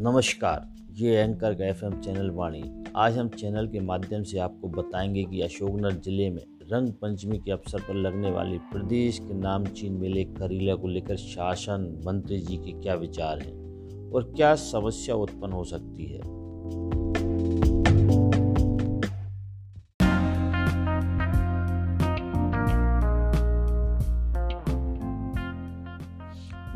नमस्कार, 0.00 0.74
ये 0.92 1.16
एंकर 1.16 1.54
का 1.54 1.66
एफ़ 1.66 2.00
चैनल 2.00 2.30
वाणी। 2.30 2.84
आज 2.96 3.18
हम 3.18 3.28
चैनल 3.28 3.66
के 3.66 3.80
माध्यम 3.80 4.22
से 4.22 4.38
आपको 4.38 4.68
बताएँगे 4.68 5.24
कि 5.24 5.40
अशोकनगर 5.40 5.92
ज़िले 5.92 6.30
में 6.30 6.42
रंग 6.72 6.92
पंचमी 6.92 7.38
के 7.38 7.52
अवसर 7.52 7.80
पर 7.80 7.94
लगने 7.94 8.30
वाले 8.30 8.58
प्रदेश 8.58 9.18
के 9.18 9.34
नामचीन 9.34 9.92
मेले 9.92 10.24
करीला 10.24 10.74
को 10.74 10.88
लेकर 10.88 11.16
शासन 11.16 12.02
मंत्री 12.06 12.38
जी 12.38 12.56
के 12.56 12.72
क्या 12.72 12.94
विचार 12.94 13.38
हैं 13.38 14.10
और 14.10 14.32
क्या 14.36 14.54
समस्या 14.54 15.14
उत्पन्न 15.14 15.52
हो 15.52 15.64
सकती 15.64 16.04
है? 16.04 16.37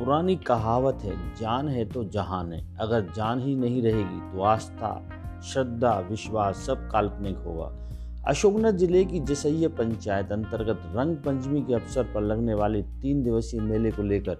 पुरानी 0.02 0.34
कहावत 0.37 0.98
है, 1.05 1.16
जान 1.37 1.69
है 1.69 1.84
तो 1.84 2.02
जहान 2.05 2.52
है। 2.52 2.60
अगर 2.80 3.01
जान 3.16 3.41
ही 3.41 3.55
नहीं 3.56 3.83
रहेगी 3.83 4.33
तो 4.33 4.43
आस्था, 4.43 4.91
श्रद्धा, 5.43 5.93
विश्वास 6.10 6.56
सब 6.56 6.88
काल्पनिक 6.93 7.37
होगा। 7.37 7.70
अशोकनगर 8.29 8.70
ज़िले 8.70 9.05
की 9.05 9.20
जसैया 9.20 9.69
पंचायत 9.69 10.33
अंतर्गत 10.33 10.83
रंग 10.96 11.16
पंचमी 11.16 11.62
के 11.62 11.74
अवसर 11.74 12.02
पर 12.05 12.20
लगने 12.20 12.55
वाले 12.55 12.83
तीन 12.83 13.23
दिवसीय 13.23 13.60
मेले 13.60 13.91
को 13.91 14.02
लेकर 14.02 14.38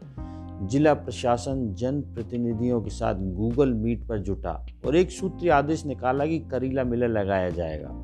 जिला 0.63 0.95
प्रशासन 0.95 1.75
जन 1.75 2.01
प्रतिनिधियों 2.01 2.83
के 2.83 2.91
साथ 2.91 3.15
गूगल 3.15 3.73
मीट 3.73 4.07
पर 4.09 4.19
जुटा 4.19 4.67
और 4.87 4.97
एक 4.97 5.11
सूत्रीय 5.11 5.51
आदेश 5.51 5.87
निकाला 5.87 6.27
कि 6.27 6.39
करीला 6.39 6.85
मेला 6.85 7.07
लगाया 7.07 7.51
जाएगा। 7.51 8.02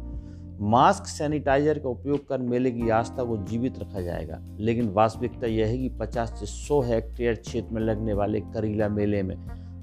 मास्क 0.60 1.06
सैनिटाइजर 1.06 1.78
का 1.78 1.88
उपयोग 1.88 2.28
कर 2.28 2.38
मेले 2.38 2.70
की 2.70 2.88
आस्था 2.90 3.24
को 3.24 3.36
जीवित 3.36 3.78
रखा 3.78 4.00
जाएगा। 4.00 4.38
लेकिन 4.60 4.88
वास्तविकता 4.88 5.46
यह 5.46 5.66
है 5.66 5.78
कि 5.78 5.88
50 5.88 6.28
से 6.28 6.46
100 6.46 6.80
हेक्टेयर 6.82 7.34
क्षेत्र 7.34 7.74
में 7.74 7.82
लगने 7.82 8.12
वाले 8.12 8.40
करीला 8.40 8.88
मेले 8.88 9.22
में 9.22 9.36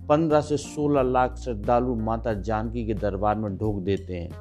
15 0.07 0.41
से 0.41 0.57
16 0.57 1.01
लाख 1.01 1.35
श्रद्धालु 1.35 1.95
माता 1.95 2.33
जानकी 2.33 2.85
के 2.85 2.93
दरबार 2.93 3.35
में 3.35 3.57
ढोक 3.57 3.83
देते 3.83 4.15
हैं। 4.15 4.31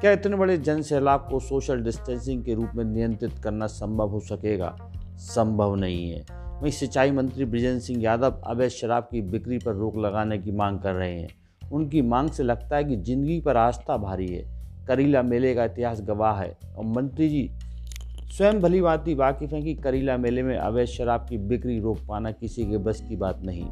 क्या 0.00 0.12
इतने 0.12 0.36
बड़े 0.36 0.58
जन 0.58 0.82
सैलाब 0.82 1.26
को 1.30 1.40
सोशल 1.40 1.80
डिस्टेंसिंग 1.80 2.44
के 2.44 2.54
रूप 2.54 2.70
में 2.74 2.84
नियंत्रित 2.84 3.38
करना 3.38 3.66
संभव 3.66 4.08
हो 4.08 4.20
सकेगा? 4.20 4.76
संभव 5.16 5.74
नहीं 5.74 6.10
है। 6.10 6.24
वहीं 6.60 6.72
सिंचाई 6.72 7.10
मंत्री 7.10 7.44
ब्रिजेंद्र 7.44 7.80
सिंह 7.80 8.02
यादव 8.02 8.40
अवैध 8.46 8.70
शराब 8.70 9.08
की 9.12 9.22
बिक्री 9.22 9.58
पर 9.58 9.74
रोक 9.74 9.96
लगाने 9.96 10.38
की 10.38 10.52
मांग 10.52 10.78
कर 10.78 10.92
रहे 10.92 11.20
हैं। 11.20 11.28
उनकी 11.72 12.02
मांग 12.02 12.30
से 12.30 12.42
लगता 12.42 12.76
है 12.76 12.84
कि 12.84 12.96
ज़िंदगी 12.96 13.40
पर 13.40 13.56
आस्था 13.56 13.96
भारी 13.96 14.26
है। 14.26 14.61
करीला 14.88 15.22
मेले 15.22 15.54
का 15.54 15.64
इतिहास 15.64 16.00
गवाह 16.02 16.40
है। 16.40 16.56
और 16.76 16.84
मंत्री 16.86 17.28
जी, 17.28 17.48
स्वयं 18.28 18.60
भली 18.60 18.80
बाती 18.80 19.14
वाकिफ 19.14 19.52
हैं 19.52 19.62
कि 19.62 19.74
करीला 19.74 20.16
मेले 20.16 20.42
में 20.42 20.56
अवैध 20.56 20.86
शराब 20.88 21.26
की 21.28 21.38
बिक्री 21.38 21.78
रोक 21.80 21.98
पाना 22.08 22.30
किसी 22.32 22.64
के 22.64 22.78
बस 22.78 23.04
की 23.08 23.16
बात 23.16 23.40
नहीं। 23.44 23.64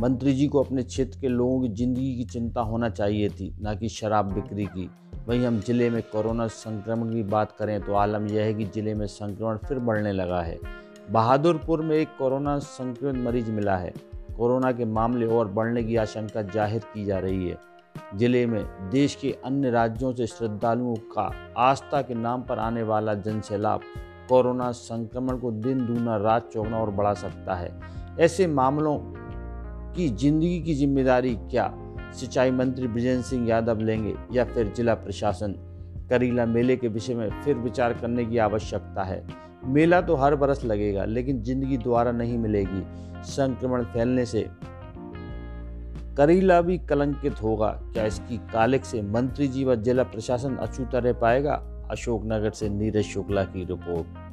मंत्री 0.00 0.32
जी 0.32 0.46
को 0.46 0.62
अपने 0.62 0.82
क्षेत्र 0.82 1.20
के 1.20 1.28
लोगों 1.28 1.60
की 1.62 1.68
ज़िंदगी 1.68 2.14
की 2.16 2.24
चिंता 2.24 2.60
होना 2.60 2.88
चाहिए 2.90 3.28
थी, 3.28 3.54
ना 3.60 3.74
कि 3.74 3.88
शराब 3.88 4.32
बिक्री 4.32 4.64
की। 4.66 4.88
वहीं 5.26 5.44
हम 5.46 5.60
ज़िले 5.60 5.88
में 5.90 6.02
कोरोना 6.02 6.46
संक्रमण 6.48 7.12
की 7.14 7.22
बात 7.22 7.52
करें 7.52 7.80
तो 7.80 7.94
आलम 7.94 8.26
यह 8.26 8.44
है 8.44 8.54
कि 8.54 8.64
ज़िले 8.64 8.94
में 8.94 9.06
संक्रमण 9.06 9.56
फिर 9.58 9.78
बढ़ने 9.78 10.12
लगा 10.12 10.40
है। 10.42 10.58
बहादुरपुर 11.10 11.82
में 11.82 11.96
एक 11.96 12.08
कोरोना 12.18 12.58
संक्रमित 12.58 13.24
मरीज़ 13.24 13.50
मिला 13.50 13.76
है। 13.76 13.92
कोरोना 14.36 14.72
के 14.72 14.84
मामले 14.84 15.26
और 15.28 15.48
बढ़ने 15.48 15.82
की 15.84 15.96
आशंका 15.96 16.42
ज़ाहिर 16.44 16.82
की 16.94 17.04
जा 17.04 17.18
रही 17.18 17.48
है। 17.48 17.56
ज़िले 18.16 18.44
में 18.46 18.64
देश 18.90 19.14
के 19.14 19.30
अन्य 19.44 19.70
राज्यों 19.70 20.12
से 20.12 20.26
श्रद्धालुओं 20.26 20.94
का 21.12 21.30
आस्था 21.58 22.00
के 22.02 22.14
नाम 22.14 22.42
पर 22.42 22.58
आने 22.58 22.82
वाला 22.82 23.14
जनसैलाब 23.16 23.80
कोरोना 24.28 24.70
संक्रमण 24.72 25.38
को 25.38 25.50
दिन 25.52 25.86
दूना 25.86 26.16
रात 26.16 26.50
चौगना 26.52 26.78
और 26.78 26.90
बढ़ा 26.90 27.14
सकता 27.14 27.54
है। 27.54 27.70
ऐसे 28.20 28.46
मामलों 28.46 28.96
की 29.94 30.08
ज़िंदगी 30.08 30.60
की 30.60 30.74
ज़िम्मेदारी 30.74 31.34
क्या 31.40 31.72
सिंचाई 32.14 32.50
मंत्री 32.50 32.88
ब्रिजेंद्र 32.88 33.22
सिंह 33.22 33.48
यादव 33.48 33.80
लेंगे 33.80 34.14
या 34.32 34.44
फिर 34.44 34.72
जिला 34.76 34.94
प्रशासन? 34.94 35.54
करीला 36.10 36.46
मेले 36.46 36.76
के 36.76 36.88
विषय 36.88 37.14
में 37.14 37.42
फिर 37.42 37.56
विचार 37.56 37.92
करने 37.92 38.24
की 38.24 38.38
आवश्यकता 38.38 39.02
है। 39.02 39.22
मेला 39.64 40.00
तो 40.00 40.14
हर 40.16 40.36
बरस 40.36 40.64
लगेगा, 40.64 41.04
लेकिन 41.04 41.42
ज़िंदगी 41.42 41.76
द्वारा 41.78 42.12
नहीं 42.12 42.38
मिलेगी। 42.38 42.82
संक्रमण 43.24 43.84
फैलने 43.84 44.24
से 44.26 44.48
करीला 46.20 46.60
भी 46.60 46.78
कलंकित 46.78 47.42
होगा। 47.42 47.66
क्या 47.66 48.04
इसकी 48.06 48.36
कालिक 48.38 48.84
से 48.84 49.02
मंत्री 49.02 49.48
जी 49.48 49.64
व 49.64 49.74
जिला 49.74 50.02
प्रशासन 50.02 50.56
अछूता 50.56 50.98
रह 50.98 51.12
पाएगा? 51.12 51.52
अशोकनगर 51.90 52.50
से 52.50 52.68
नीरज 52.68 53.04
शुक्ला 53.04 53.44
की 53.44 53.64
रिपोर्ट। 53.64 54.29